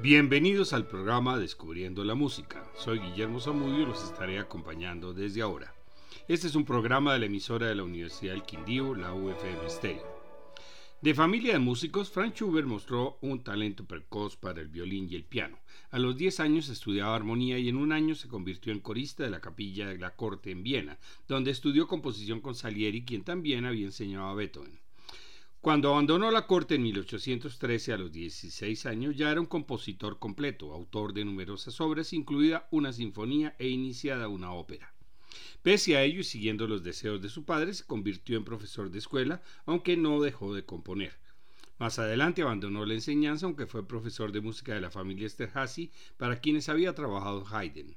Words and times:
Bienvenidos 0.00 0.74
al 0.74 0.86
programa 0.86 1.40
Descubriendo 1.40 2.04
la 2.04 2.14
Música. 2.14 2.62
Soy 2.76 3.00
Guillermo 3.00 3.40
Zamudio 3.40 3.80
y 3.82 3.86
los 3.86 4.04
estaré 4.04 4.38
acompañando 4.38 5.12
desde 5.12 5.42
ahora. 5.42 5.74
Este 6.28 6.46
es 6.46 6.54
un 6.54 6.64
programa 6.64 7.12
de 7.12 7.18
la 7.18 7.26
emisora 7.26 7.66
de 7.66 7.74
la 7.74 7.82
Universidad 7.82 8.34
del 8.34 8.44
Quindío, 8.44 8.94
la 8.94 9.12
UFM 9.12 9.68
Stereo. 9.68 10.06
De 11.02 11.14
familia 11.14 11.54
de 11.54 11.58
músicos, 11.58 12.10
Franz 12.10 12.34
Schubert 12.34 12.68
mostró 12.68 13.18
un 13.22 13.42
talento 13.42 13.86
precoz 13.86 14.36
para 14.36 14.60
el 14.60 14.68
violín 14.68 15.08
y 15.10 15.16
el 15.16 15.24
piano. 15.24 15.58
A 15.90 15.98
los 15.98 16.16
10 16.16 16.38
años 16.38 16.68
estudiaba 16.68 17.16
armonía 17.16 17.58
y 17.58 17.68
en 17.68 17.76
un 17.76 17.90
año 17.90 18.14
se 18.14 18.28
convirtió 18.28 18.72
en 18.72 18.78
corista 18.78 19.24
de 19.24 19.30
la 19.30 19.40
capilla 19.40 19.88
de 19.88 19.98
la 19.98 20.14
corte 20.14 20.52
en 20.52 20.62
Viena, 20.62 21.00
donde 21.26 21.50
estudió 21.50 21.88
composición 21.88 22.40
con 22.40 22.54
Salieri, 22.54 23.04
quien 23.04 23.24
también 23.24 23.64
había 23.64 23.86
enseñado 23.86 24.28
a 24.28 24.34
Beethoven. 24.34 24.78
Cuando 25.60 25.90
abandonó 25.90 26.30
la 26.30 26.46
corte 26.46 26.76
en 26.76 26.82
1813 26.82 27.92
a 27.92 27.98
los 27.98 28.12
16 28.12 28.86
años 28.86 29.16
ya 29.16 29.32
era 29.32 29.40
un 29.40 29.46
compositor 29.46 30.20
completo, 30.20 30.72
autor 30.72 31.12
de 31.12 31.24
numerosas 31.24 31.80
obras, 31.80 32.12
incluida 32.12 32.68
una 32.70 32.92
sinfonía 32.92 33.56
e 33.58 33.68
iniciada 33.68 34.28
una 34.28 34.52
ópera. 34.52 34.94
Pese 35.62 35.96
a 35.96 36.04
ello 36.04 36.20
y 36.20 36.24
siguiendo 36.24 36.68
los 36.68 36.84
deseos 36.84 37.20
de 37.20 37.28
su 37.28 37.44
padre, 37.44 37.74
se 37.74 37.84
convirtió 37.84 38.36
en 38.36 38.44
profesor 38.44 38.88
de 38.92 39.00
escuela, 39.00 39.42
aunque 39.66 39.96
no 39.96 40.20
dejó 40.20 40.54
de 40.54 40.64
componer. 40.64 41.18
Más 41.80 41.98
adelante 41.98 42.42
abandonó 42.42 42.86
la 42.86 42.94
enseñanza, 42.94 43.46
aunque 43.46 43.66
fue 43.66 43.86
profesor 43.86 44.30
de 44.30 44.40
música 44.40 44.74
de 44.74 44.80
la 44.80 44.92
familia 44.92 45.26
Esterhazy, 45.26 45.90
para 46.16 46.40
quienes 46.40 46.68
había 46.68 46.94
trabajado 46.94 47.44
Haydn. 47.44 47.96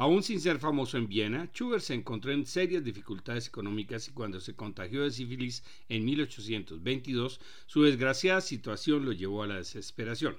Aún 0.00 0.22
sin 0.22 0.40
ser 0.40 0.58
famoso 0.58 0.96
en 0.96 1.08
Viena, 1.08 1.50
Schubert 1.52 1.82
se 1.82 1.92
encontró 1.92 2.32
en 2.32 2.46
serias 2.46 2.82
dificultades 2.82 3.48
económicas 3.48 4.08
y 4.08 4.12
cuando 4.12 4.40
se 4.40 4.54
contagió 4.54 5.02
de 5.02 5.10
sífilis 5.10 5.62
en 5.90 6.06
1822, 6.06 7.38
su 7.66 7.82
desgraciada 7.82 8.40
situación 8.40 9.04
lo 9.04 9.12
llevó 9.12 9.42
a 9.42 9.46
la 9.46 9.56
desesperación. 9.56 10.38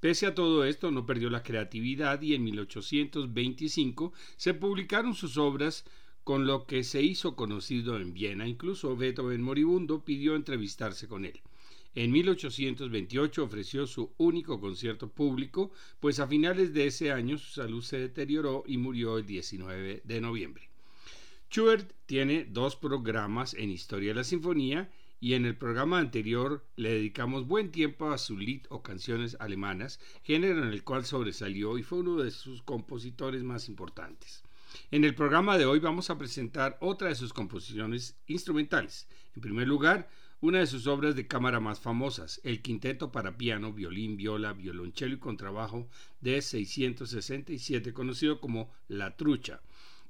Pese 0.00 0.26
a 0.26 0.34
todo 0.34 0.64
esto, 0.64 0.90
no 0.90 1.06
perdió 1.06 1.30
la 1.30 1.44
creatividad 1.44 2.20
y 2.20 2.34
en 2.34 2.42
1825 2.42 4.12
se 4.36 4.54
publicaron 4.54 5.14
sus 5.14 5.36
obras 5.36 5.84
con 6.24 6.48
lo 6.48 6.66
que 6.66 6.82
se 6.82 7.00
hizo 7.00 7.36
conocido 7.36 7.98
en 7.98 8.12
Viena. 8.12 8.48
Incluso 8.48 8.96
Beethoven 8.96 9.40
moribundo 9.40 10.04
pidió 10.04 10.34
entrevistarse 10.34 11.06
con 11.06 11.24
él. 11.24 11.40
En 11.96 12.12
1828 12.12 13.42
ofreció 13.42 13.86
su 13.86 14.12
único 14.18 14.60
concierto 14.60 15.08
público, 15.08 15.72
pues 15.98 16.20
a 16.20 16.26
finales 16.26 16.74
de 16.74 16.88
ese 16.88 17.10
año 17.10 17.38
su 17.38 17.50
salud 17.50 17.82
se 17.82 17.98
deterioró 17.98 18.64
y 18.66 18.76
murió 18.76 19.16
el 19.16 19.24
19 19.24 20.02
de 20.04 20.20
noviembre. 20.20 20.68
Schubert 21.50 21.90
tiene 22.04 22.44
dos 22.44 22.76
programas 22.76 23.54
en 23.54 23.70
Historia 23.70 24.10
de 24.10 24.16
la 24.16 24.24
Sinfonía 24.24 24.90
y 25.20 25.32
en 25.32 25.46
el 25.46 25.56
programa 25.56 25.98
anterior 25.98 26.66
le 26.76 26.90
dedicamos 26.90 27.46
buen 27.46 27.70
tiempo 27.70 28.10
a 28.10 28.18
su 28.18 28.36
lied 28.36 28.66
o 28.68 28.82
canciones 28.82 29.38
alemanas, 29.40 29.98
género 30.22 30.62
en 30.62 30.68
el 30.68 30.84
cual 30.84 31.06
sobresalió 31.06 31.78
y 31.78 31.82
fue 31.82 32.00
uno 32.00 32.16
de 32.16 32.30
sus 32.30 32.60
compositores 32.60 33.42
más 33.42 33.70
importantes. 33.70 34.42
En 34.90 35.04
el 35.04 35.14
programa 35.14 35.56
de 35.56 35.64
hoy 35.64 35.78
vamos 35.78 36.10
a 36.10 36.18
presentar 36.18 36.76
otra 36.82 37.08
de 37.08 37.14
sus 37.14 37.32
composiciones 37.32 38.18
instrumentales. 38.26 39.08
En 39.34 39.40
primer 39.40 39.66
lugar, 39.66 40.10
una 40.40 40.58
de 40.58 40.66
sus 40.66 40.86
obras 40.86 41.16
de 41.16 41.26
cámara 41.26 41.60
más 41.60 41.80
famosas, 41.80 42.40
el 42.44 42.60
quinteto 42.60 43.10
para 43.10 43.38
piano, 43.38 43.72
violín, 43.72 44.16
viola, 44.16 44.52
violonchelo 44.52 45.14
y 45.14 45.18
contrabajo 45.18 45.88
de 46.20 46.42
667, 46.42 47.94
conocido 47.94 48.40
como 48.40 48.70
La 48.86 49.16
Trucha, 49.16 49.62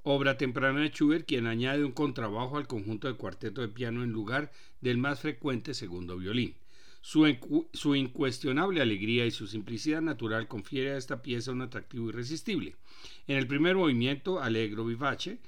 obra 0.02 0.36
temprana 0.36 0.80
de 0.80 0.88
Schubert, 0.88 1.27
quien 1.27 1.47
añade 1.47 1.84
un 1.84 1.92
contrabajo 1.92 2.56
al 2.56 2.66
conjunto 2.66 3.06
de 3.06 3.14
cuarteto 3.14 3.60
de 3.60 3.69
piano 3.69 4.02
en 4.02 4.10
lugar 4.10 4.52
del 4.80 4.98
más 4.98 5.20
frecuente 5.20 5.74
segundo 5.74 6.16
violín. 6.16 6.54
Su, 7.02 7.94
incuestionable 7.94 8.81
alegría 8.81 9.26
y 9.26 9.31
su 9.31 9.47
simplicidad 9.47 10.03
natural 10.03 10.48
confiere 10.48 10.91
a 10.91 10.97
esta 10.97 11.22
pieza 11.22 11.53
un 11.53 11.62
atractivo 11.62 12.09
irresistible. 12.09 12.75
En 13.28 13.36
el 13.36 13.47
primer 13.47 13.76
movimiento, 13.76 14.42
Allegro 14.42 14.84
vivace, 14.84 15.38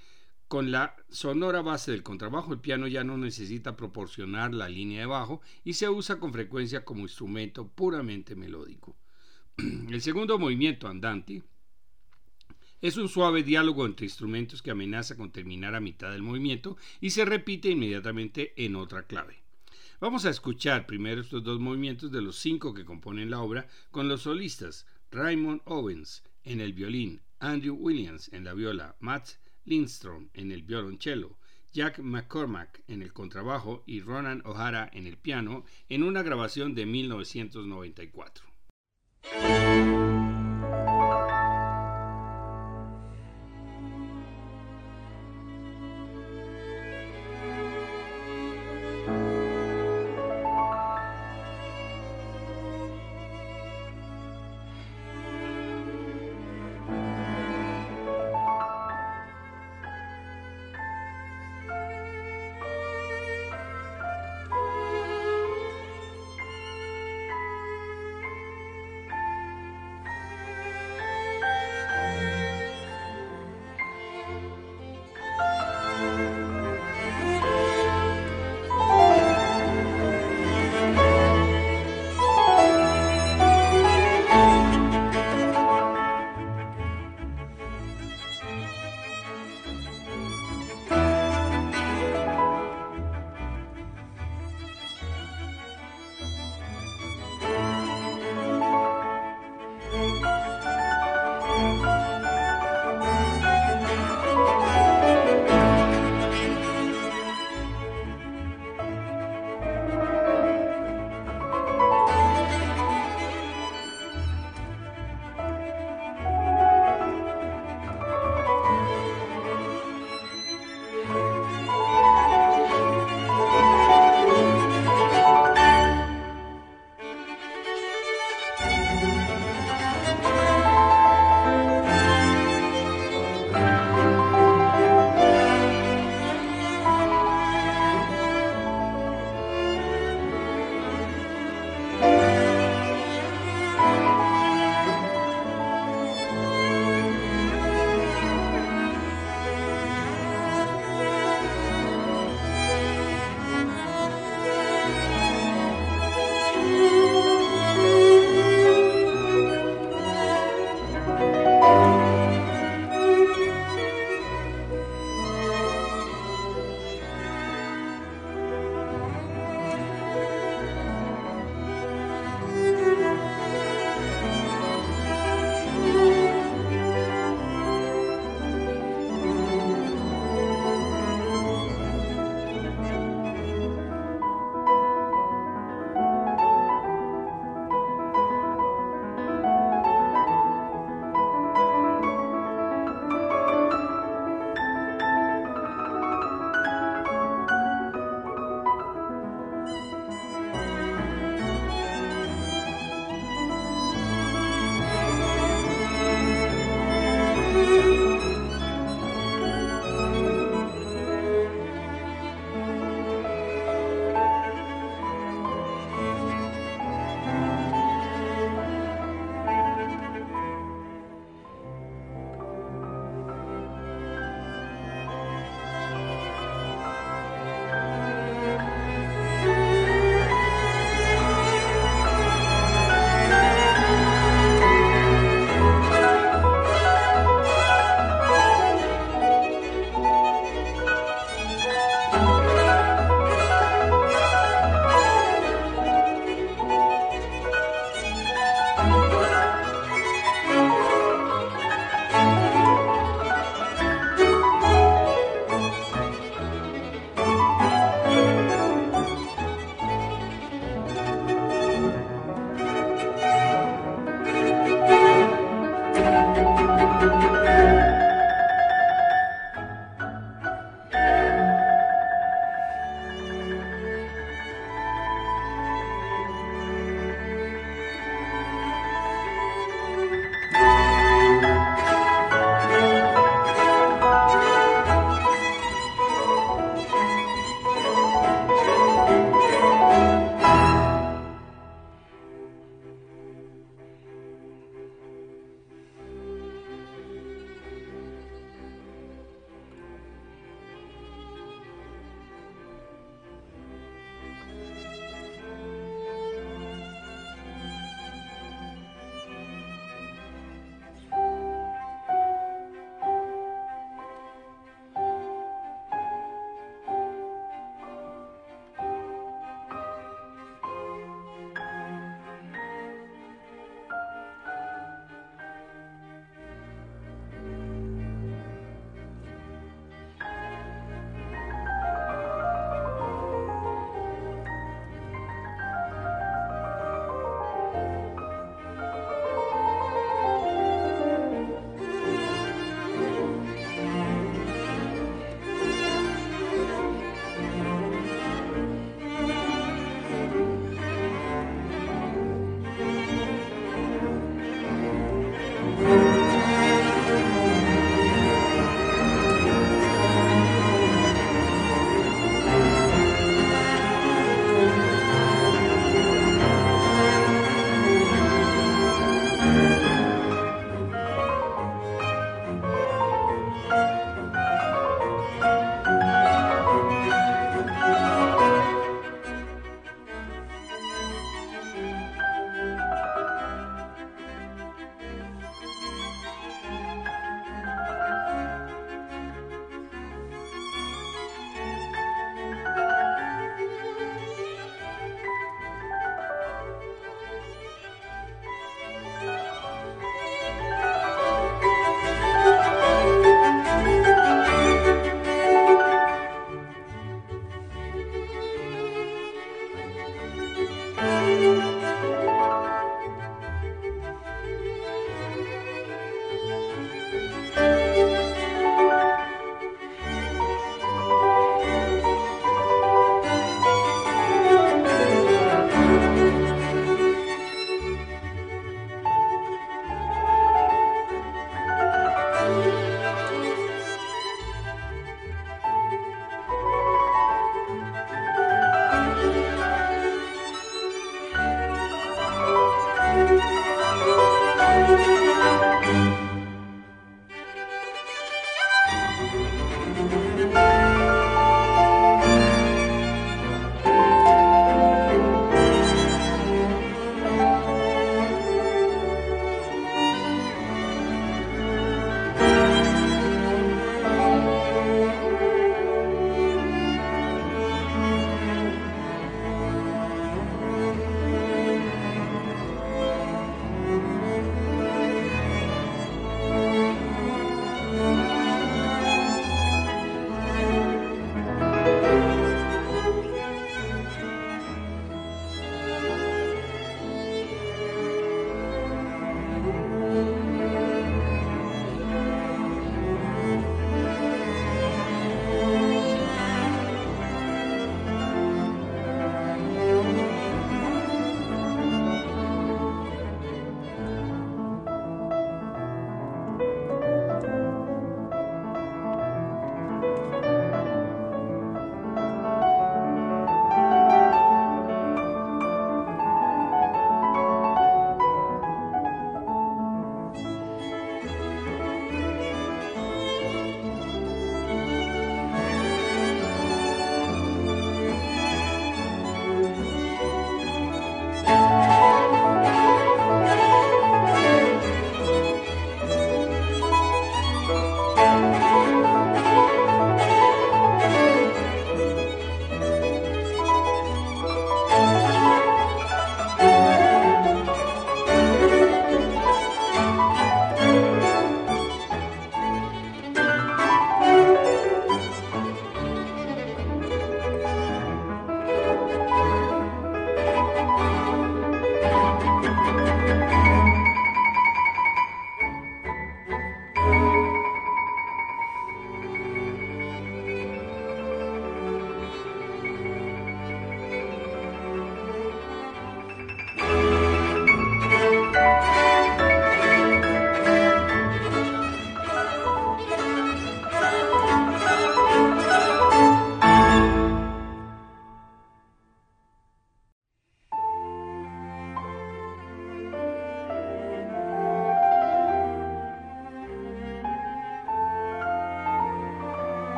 con 0.49 0.71
la 0.71 0.97
sonora 1.11 1.61
base 1.61 1.91
del 1.91 2.03
contrabajo, 2.03 2.55
el 2.55 2.61
piano 2.61 2.87
ya 2.89 3.05
no 3.05 3.19
necesita 3.19 3.77
proporcionar 3.77 4.55
la 4.55 4.69
línea 4.69 5.01
de 5.01 5.07
bajo 5.07 5.43
y 5.63 5.75
se 5.75 5.91
usa 5.91 6.19
con 6.19 6.33
frecuencia 6.33 6.87
como 6.87 7.03
instrumento 7.03 7.69
puramente 7.69 8.35
melódico. 8.35 8.97
El 9.59 10.01
segundo 10.01 10.39
movimiento, 10.39 10.89
andante, 10.89 11.43
es 12.81 12.97
un 12.97 13.09
suave 13.09 13.43
diálogo 13.43 13.85
entre 13.85 14.07
instrumentos 14.07 14.63
que 14.63 14.71
amenaza 14.71 15.17
con 15.17 15.33
terminar 15.33 15.75
a 15.75 15.81
mitad 15.81 16.13
del 16.13 16.23
movimiento 16.23 16.77
y 17.01 17.11
se 17.11 17.25
repite 17.25 17.69
inmediatamente 17.69 18.55
en 18.57 18.77
otra 18.77 19.03
clave. 19.03 19.43
Vamos 20.01 20.25
a 20.25 20.31
escuchar 20.31 20.87
primero 20.87 21.21
estos 21.21 21.43
dos 21.43 21.59
movimientos 21.59 22.13
de 22.13 22.23
los 22.23 22.37
cinco 22.37 22.73
que 22.73 22.85
componen 22.85 23.31
la 23.31 23.41
obra 23.41 23.67
con 23.91 24.09
los 24.09 24.23
solistas 24.23 24.87
Raymond 25.11 25.61
Owens 25.65 26.23
en 26.45 26.61
el 26.61 26.73
violín, 26.73 27.21
Andrew 27.41 27.75
Williams 27.75 28.33
en 28.33 28.45
la 28.45 28.55
viola, 28.55 28.95
Matt 29.01 29.31
Lindstrom 29.69 30.29
en 30.34 30.51
el 30.51 30.62
violonchelo, 30.62 31.39
Jack 31.73 31.99
McCormack 31.99 32.83
en 32.89 33.03
el 33.03 33.12
contrabajo 33.12 33.83
y 33.87 34.01
Ronan 34.01 34.43
O'Hara 34.47 34.89
en 34.93 35.06
el 35.06 35.19
piano 35.19 35.65
en 35.89 36.03
una 36.03 36.23
grabación 36.23 36.75
de 36.75 36.87
1994. 36.87 38.47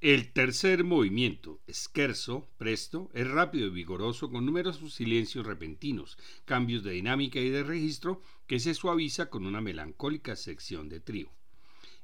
El 0.00 0.32
tercer 0.32 0.82
movimiento, 0.82 1.60
scherzo, 1.70 2.48
presto, 2.56 3.10
es 3.12 3.28
rápido 3.28 3.66
y 3.66 3.70
vigoroso 3.70 4.30
con 4.30 4.46
numerosos 4.46 4.94
silencios 4.94 5.44
repentinos, 5.44 6.16
cambios 6.46 6.82
de 6.82 6.92
dinámica 6.92 7.38
y 7.38 7.50
de 7.50 7.62
registro 7.62 8.22
que 8.46 8.60
se 8.60 8.72
suaviza 8.72 9.28
con 9.28 9.44
una 9.44 9.60
melancólica 9.60 10.36
sección 10.36 10.88
de 10.88 11.00
trío. 11.00 11.30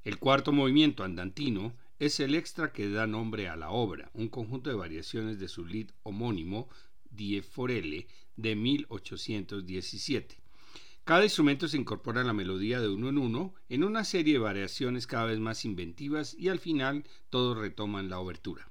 El 0.05 0.19
cuarto 0.19 0.53
movimiento 0.53 1.05
andantino 1.05 1.75
es 1.99 2.21
el 2.21 2.35
extra 2.35 2.71
que 2.71 2.91
da 2.91 3.07
nombre 3.07 3.49
a 3.49 3.57
la 3.57 3.71
obra, 3.71 4.11
un 4.13 4.29
conjunto 4.29 4.69
de 4.69 4.77
variaciones 4.77 5.39
de 5.39 5.49
su 5.49 5.65
lead 5.65 5.87
homónimo 6.03 6.69
Die 7.09 7.41
Forelle 7.41 8.09
de 8.37 8.57
1817. 8.57 10.46
Cada 11.07 11.23
instrumento 11.23 11.69
se 11.69 11.77
incorpora 11.77 12.23
a 12.23 12.25
la 12.25 12.33
melodía 12.33 12.81
de 12.81 12.89
uno 12.89 13.11
en 13.11 13.19
uno 13.19 13.55
en 13.69 13.85
una 13.85 14.03
serie 14.03 14.33
de 14.33 14.39
variaciones 14.41 15.07
cada 15.07 15.27
vez 15.27 15.39
más 15.39 15.65
inventivas 15.65 16.35
y 16.37 16.49
al 16.49 16.59
final 16.59 17.05
todos 17.31 17.57
retoman 17.57 18.09
la 18.11 18.19
obertura. 18.19 18.69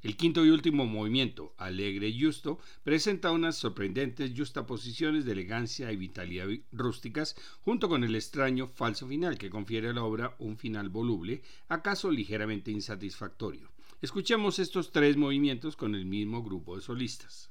El 0.00 0.16
quinto 0.16 0.46
y 0.46 0.48
último 0.48 0.86
movimiento, 0.86 1.54
alegre 1.58 2.08
y 2.08 2.22
justo, 2.22 2.58
presenta 2.84 3.32
unas 3.32 3.56
sorprendentes 3.56 4.32
justaposiciones 4.34 5.26
de 5.26 5.32
elegancia 5.32 5.92
y 5.92 5.96
vitalidad 5.96 6.48
rústicas, 6.72 7.36
junto 7.60 7.90
con 7.90 8.02
el 8.02 8.14
extraño 8.14 8.66
falso 8.66 9.06
final 9.06 9.36
que 9.36 9.50
confiere 9.50 9.90
a 9.90 9.92
la 9.92 10.04
obra 10.04 10.36
un 10.38 10.56
final 10.56 10.88
voluble, 10.88 11.42
acaso 11.68 12.10
ligeramente 12.10 12.70
insatisfactorio. 12.70 13.70
Escuchemos 14.00 14.58
estos 14.58 14.90
tres 14.90 15.18
movimientos 15.18 15.76
con 15.76 15.94
el 15.94 16.06
mismo 16.06 16.42
grupo 16.42 16.76
de 16.76 16.82
solistas. 16.82 17.50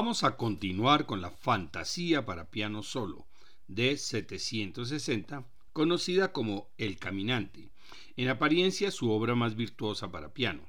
Vamos 0.00 0.22
a 0.22 0.36
continuar 0.36 1.06
con 1.06 1.20
la 1.20 1.32
Fantasía 1.32 2.24
para 2.24 2.52
piano 2.52 2.84
solo 2.84 3.26
de 3.66 3.96
760, 3.96 5.44
conocida 5.72 6.30
como 6.30 6.70
El 6.78 6.98
Caminante, 6.98 7.72
en 8.16 8.28
apariencia 8.28 8.92
su 8.92 9.10
obra 9.10 9.34
más 9.34 9.56
virtuosa 9.56 10.12
para 10.12 10.32
piano. 10.32 10.68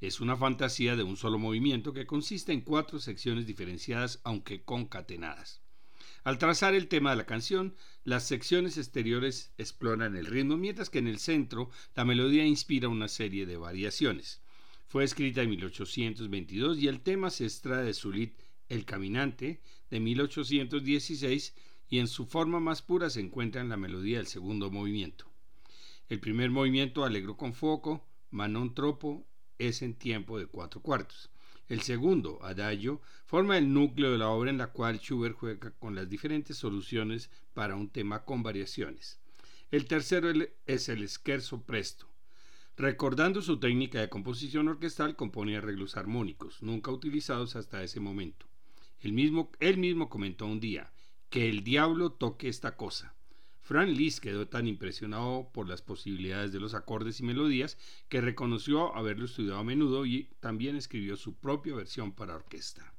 Es 0.00 0.20
una 0.20 0.36
fantasía 0.36 0.94
de 0.94 1.02
un 1.02 1.16
solo 1.16 1.40
movimiento 1.40 1.92
que 1.92 2.06
consiste 2.06 2.52
en 2.52 2.60
cuatro 2.60 3.00
secciones 3.00 3.48
diferenciadas 3.48 4.20
aunque 4.22 4.62
concatenadas. 4.62 5.60
Al 6.22 6.38
trazar 6.38 6.76
el 6.76 6.86
tema 6.86 7.10
de 7.10 7.16
la 7.16 7.26
canción, 7.26 7.74
las 8.04 8.28
secciones 8.28 8.78
exteriores 8.78 9.52
exploran 9.58 10.14
el 10.14 10.26
ritmo, 10.26 10.56
mientras 10.56 10.88
que 10.88 11.00
en 11.00 11.08
el 11.08 11.18
centro 11.18 11.68
la 11.96 12.04
melodía 12.04 12.46
inspira 12.46 12.86
una 12.86 13.08
serie 13.08 13.44
de 13.44 13.56
variaciones. 13.56 14.40
Fue 14.86 15.02
escrita 15.02 15.42
en 15.42 15.50
1822 15.50 16.78
y 16.78 16.86
el 16.86 17.00
tema 17.00 17.30
se 17.30 17.44
extrae 17.44 17.84
de 17.84 17.92
su 17.92 18.12
lead 18.12 18.30
El 18.68 18.84
Caminante 18.84 19.60
de 19.90 20.00
1816 20.00 21.54
y 21.88 21.98
en 21.98 22.06
su 22.06 22.26
forma 22.26 22.60
más 22.60 22.82
pura 22.82 23.08
se 23.08 23.20
encuentra 23.20 23.62
en 23.62 23.70
la 23.70 23.78
melodía 23.78 24.18
del 24.18 24.26
segundo 24.26 24.70
movimiento. 24.70 25.26
El 26.08 26.20
primer 26.20 26.50
movimiento, 26.50 27.04
Alegro 27.04 27.36
con 27.36 27.54
Foco, 27.54 28.06
Manon 28.30 28.74
Tropo, 28.74 29.26
es 29.58 29.80
en 29.82 29.94
tiempo 29.94 30.38
de 30.38 30.46
cuatro 30.46 30.82
cuartos. 30.82 31.30
El 31.68 31.82
segundo, 31.82 32.42
Adagio, 32.42 33.00
forma 33.26 33.58
el 33.58 33.72
núcleo 33.72 34.12
de 34.12 34.18
la 34.18 34.28
obra 34.28 34.50
en 34.50 34.58
la 34.58 34.68
cual 34.68 34.98
Schubert 35.00 35.36
juega 35.36 35.70
con 35.78 35.94
las 35.94 36.08
diferentes 36.08 36.56
soluciones 36.56 37.30
para 37.54 37.74
un 37.74 37.90
tema 37.90 38.24
con 38.24 38.42
variaciones. 38.42 39.18
El 39.70 39.86
tercero 39.86 40.30
es 40.66 40.88
el 40.88 41.06
Scherzo 41.08 41.62
Presto. 41.62 42.08
Recordando 42.76 43.42
su 43.42 43.58
técnica 43.58 44.00
de 44.00 44.08
composición 44.08 44.68
orquestal, 44.68 45.16
compone 45.16 45.56
arreglos 45.56 45.96
armónicos, 45.96 46.62
nunca 46.62 46.90
utilizados 46.90 47.56
hasta 47.56 47.82
ese 47.82 48.00
momento. 48.00 48.46
Mismo, 49.02 49.50
él 49.60 49.78
mismo 49.78 50.08
comentó 50.08 50.46
un 50.46 50.60
día, 50.60 50.92
que 51.30 51.48
el 51.48 51.62
diablo 51.62 52.12
toque 52.12 52.48
esta 52.48 52.76
cosa. 52.76 53.14
Frank 53.60 53.90
Liszt 53.90 54.20
quedó 54.20 54.48
tan 54.48 54.66
impresionado 54.66 55.50
por 55.52 55.68
las 55.68 55.82
posibilidades 55.82 56.52
de 56.52 56.60
los 56.60 56.72
acordes 56.72 57.20
y 57.20 57.22
melodías 57.22 57.76
que 58.08 58.22
reconoció 58.22 58.96
haberlo 58.96 59.26
estudiado 59.26 59.58
a 59.58 59.64
menudo 59.64 60.06
y 60.06 60.30
también 60.40 60.74
escribió 60.74 61.16
su 61.16 61.34
propia 61.34 61.74
versión 61.74 62.12
para 62.12 62.34
orquesta. 62.34 62.94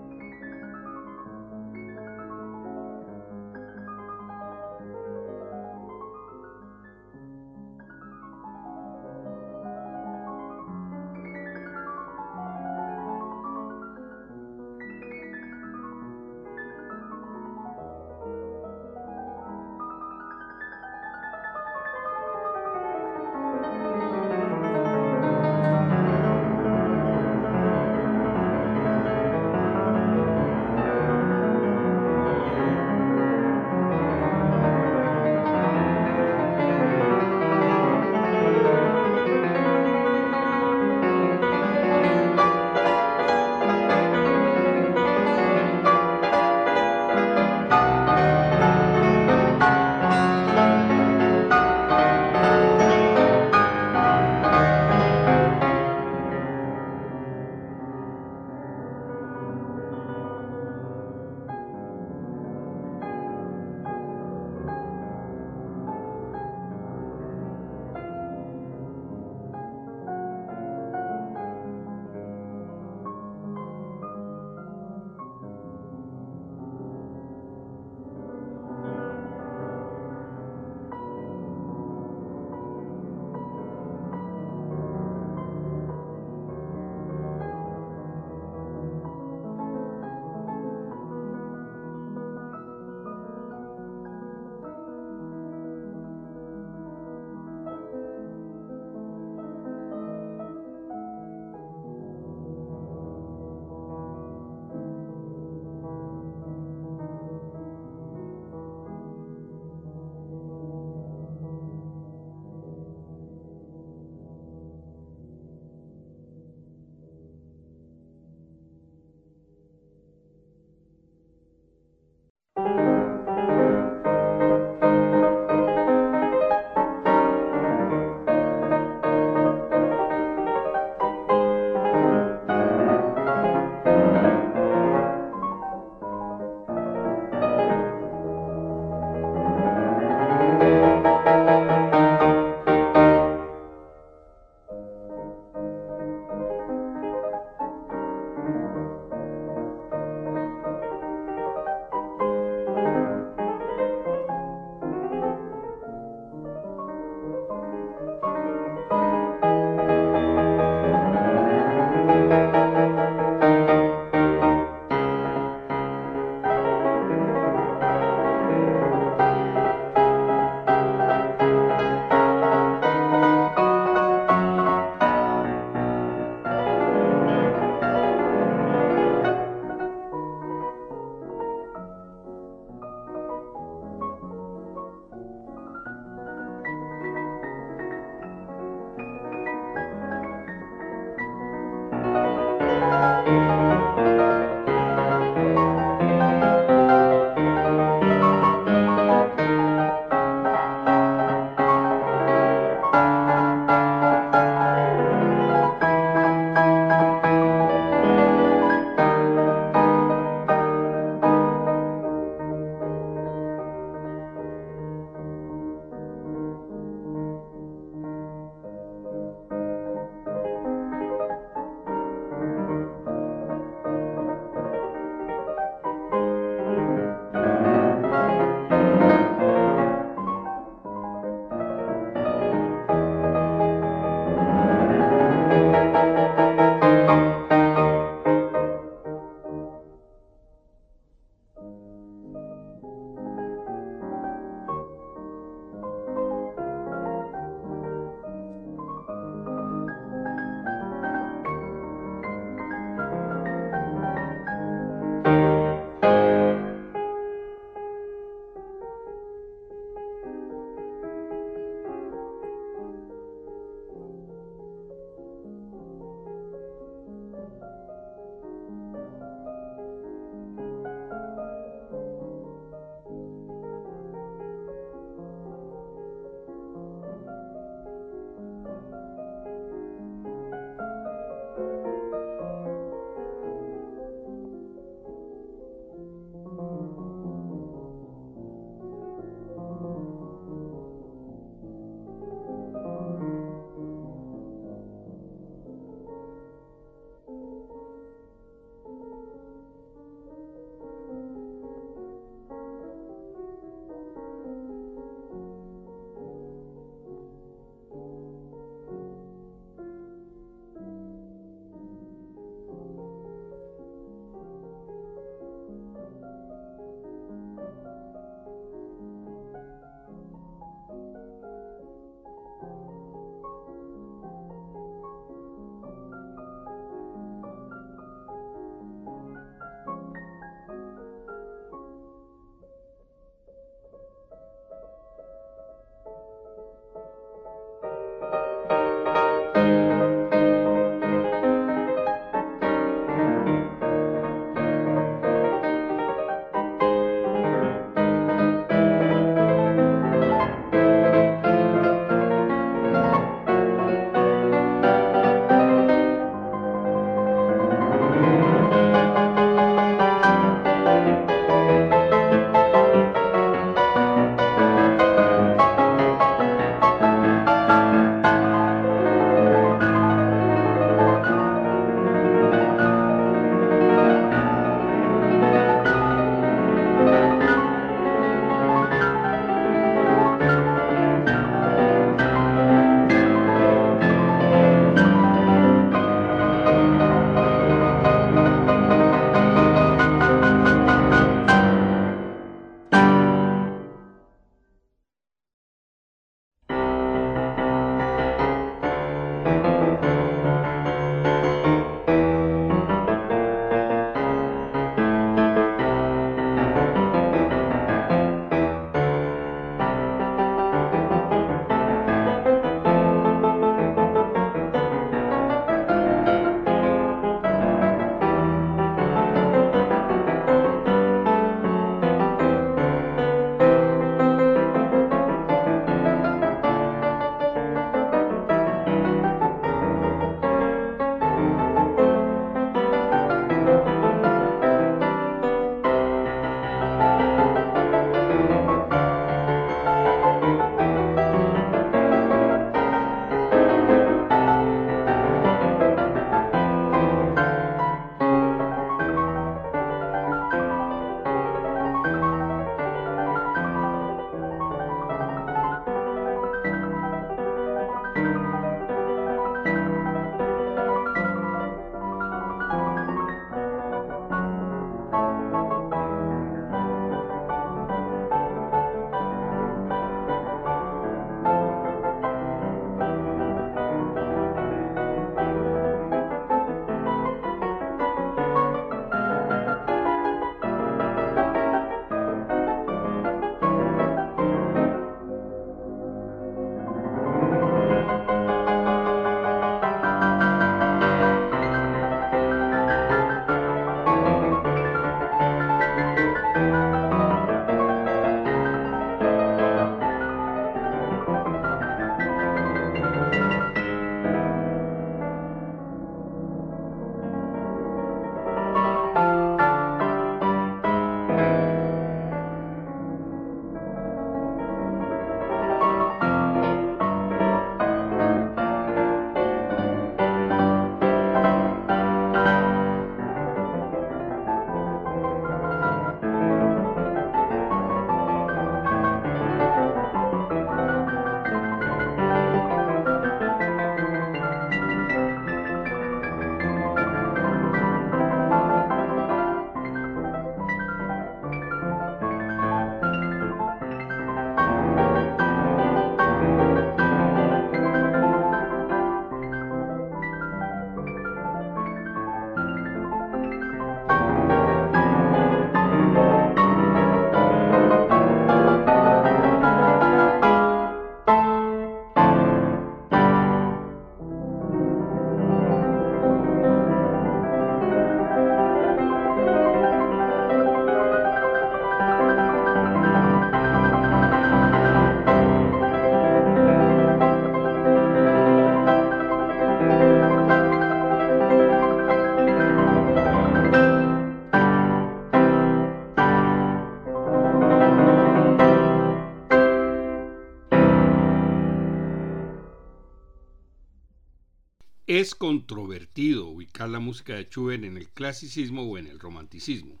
Es 595.14 595.34
controvertido 595.34 596.46
ubicar 596.46 596.88
la 596.88 596.98
música 596.98 597.34
de 597.34 597.44
Schubert 597.44 597.84
en 597.84 597.98
el 597.98 598.08
clasicismo 598.08 598.84
o 598.84 598.96
en 598.96 599.06
el 599.06 599.20
romanticismo. 599.20 600.00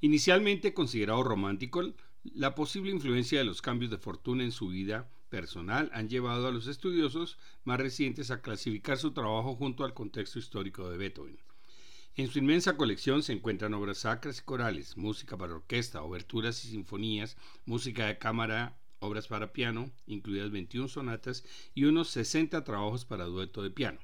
Inicialmente 0.00 0.72
considerado 0.72 1.24
romántico, 1.24 1.82
la 2.22 2.54
posible 2.54 2.92
influencia 2.92 3.40
de 3.40 3.44
los 3.44 3.60
cambios 3.60 3.90
de 3.90 3.98
fortuna 3.98 4.44
en 4.44 4.52
su 4.52 4.68
vida 4.68 5.10
personal 5.28 5.90
han 5.92 6.08
llevado 6.08 6.46
a 6.46 6.52
los 6.52 6.68
estudiosos 6.68 7.36
más 7.64 7.80
recientes 7.80 8.30
a 8.30 8.42
clasificar 8.42 8.96
su 8.96 9.10
trabajo 9.10 9.56
junto 9.56 9.82
al 9.82 9.92
contexto 9.92 10.38
histórico 10.38 10.88
de 10.88 10.98
Beethoven. 10.98 11.40
En 12.14 12.28
su 12.28 12.38
inmensa 12.38 12.76
colección 12.76 13.24
se 13.24 13.32
encuentran 13.32 13.74
obras 13.74 13.98
sacras 13.98 14.38
y 14.38 14.44
corales, 14.44 14.96
música 14.96 15.36
para 15.36 15.54
orquesta, 15.54 16.04
oberturas 16.04 16.64
y 16.64 16.68
sinfonías, 16.68 17.36
música 17.66 18.06
de 18.06 18.18
cámara, 18.18 18.78
obras 19.00 19.26
para 19.26 19.52
piano, 19.52 19.90
incluidas 20.06 20.52
21 20.52 20.86
sonatas 20.86 21.44
y 21.74 21.86
unos 21.86 22.10
60 22.10 22.62
trabajos 22.62 23.04
para 23.04 23.24
dueto 23.24 23.60
de 23.60 23.70
piano. 23.70 23.98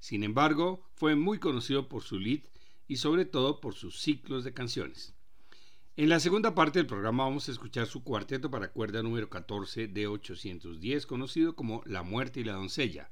Sin 0.00 0.24
embargo, 0.24 0.82
fue 0.94 1.14
muy 1.14 1.38
conocido 1.38 1.88
por 1.88 2.02
su 2.02 2.18
lead 2.18 2.40
y 2.88 2.96
sobre 2.96 3.26
todo 3.26 3.60
por 3.60 3.74
sus 3.74 4.00
ciclos 4.00 4.42
de 4.42 4.52
canciones. 4.52 5.14
En 5.96 6.08
la 6.08 6.18
segunda 6.18 6.54
parte 6.54 6.78
del 6.78 6.86
programa 6.86 7.24
vamos 7.24 7.48
a 7.48 7.52
escuchar 7.52 7.86
su 7.86 8.02
cuarteto 8.02 8.50
para 8.50 8.72
cuerda 8.72 9.02
número 9.02 9.28
14 9.28 9.86
de 9.88 10.06
810, 10.06 11.06
conocido 11.06 11.54
como 11.54 11.82
La 11.84 12.02
muerte 12.02 12.40
y 12.40 12.44
la 12.44 12.54
doncella, 12.54 13.10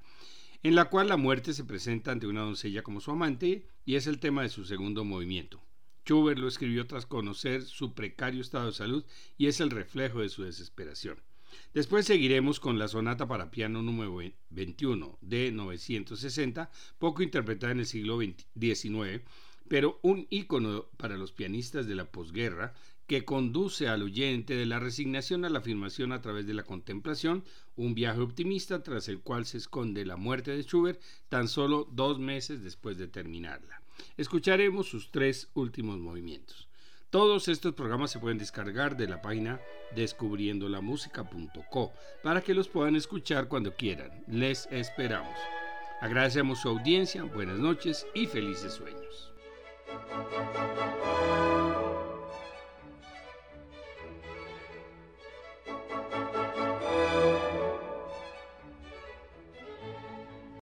en 0.63 0.75
la 0.75 0.87
cual 0.87 1.09
la 1.09 1.19
muerte 1.19 1.53
se 1.53 1.65
presenta 1.65 2.11
ante 2.11 2.27
una 2.27 2.41
doncella 2.41 2.83
como 2.83 3.01
su 3.01 3.11
amante 3.11 3.69
y 3.85 3.97
es 3.97 4.07
el 4.07 4.19
tema 4.19 4.43
de 4.43 4.49
su 4.49 4.65
segundo 4.65 5.05
movimiento. 5.05 5.63
Schubert 6.07 6.39
lo 6.39 6.49
escribió 6.49 6.87
tras 6.87 7.05
conocer 7.05 7.63
su 7.63 7.93
precario 7.93 8.41
estado 8.41 8.67
de 8.67 8.73
salud 8.73 9.05
y 9.37 9.47
es 9.47 9.61
el 9.61 9.69
reflejo 9.69 10.21
de 10.21 10.31
su 10.31 10.43
desesperación. 10.43 11.21
Después 11.75 12.07
seguiremos 12.07 12.61
con 12.61 12.79
la 12.79 12.89
sonata 12.89 13.27
para 13.27 13.51
piano 13.51 13.83
número 13.83 14.19
21 14.51 15.19
de 15.21 15.53
960, 15.53 16.71
poco 16.99 17.23
interpretada 17.23 17.73
en 17.73 17.81
el 17.81 17.87
siglo 17.87 18.19
XIX, 18.21 19.23
pero 19.69 19.99
un 20.03 20.27
ícono 20.31 20.87
para 20.97 21.17
los 21.17 21.33
pianistas 21.33 21.87
de 21.87 21.95
la 21.95 22.11
posguerra 22.11 22.75
que 23.07 23.25
conduce 23.25 23.89
al 23.89 24.03
oyente 24.03 24.55
de 24.55 24.67
la 24.67 24.81
resignación 24.81 25.45
a 25.45 25.49
la 25.51 25.61
afirmación 25.61 26.13
a 26.13 26.21
través 26.21 26.47
de 26.47 26.53
la 26.53 26.65
contemplación, 26.65 27.43
un 27.75 27.95
viaje 27.95 28.21
optimista 28.21 28.83
tras 28.83 29.09
el 29.09 29.21
cual 29.21 29.47
se 29.47 29.57
esconde 29.57 30.05
la 30.05 30.17
muerte 30.17 30.51
de 30.51 30.63
Schubert 30.63 31.01
tan 31.31 31.49
solo 31.49 31.89
dos 31.91 32.19
meses 32.19 32.63
después 32.63 32.99
de 32.99 33.09
terminarla. 33.09 33.83
Escucharemos 34.19 34.89
sus 34.89 35.11
tres 35.11 35.49
últimos 35.55 35.99
movimientos. 35.99 36.68
Todos 37.11 37.49
estos 37.49 37.73
programas 37.73 38.11
se 38.11 38.19
pueden 38.19 38.37
descargar 38.37 38.95
de 38.95 39.09
la 39.09 39.23
página 39.23 39.63
descubriendolamusica.co 39.95 41.95
para 42.23 42.43
que 42.43 42.53
los 42.53 42.69
puedan 42.69 42.97
escuchar 42.97 43.49
cuando 43.49 43.75
quieran. 43.75 44.23
Les 44.27 44.69
esperamos. 44.71 45.39
Agradecemos 46.03 46.61
su 46.61 46.69
audiencia, 46.69 47.23
buenas 47.23 47.59
noches 47.59 48.07
y 48.15 48.27
felices 48.27 48.75
sueños. 48.75 49.33